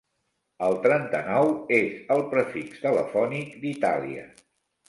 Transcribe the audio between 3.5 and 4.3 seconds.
d'Itàlia.